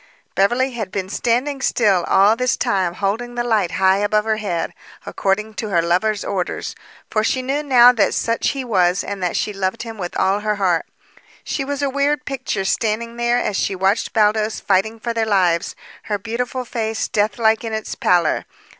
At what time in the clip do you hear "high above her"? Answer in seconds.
3.73-4.37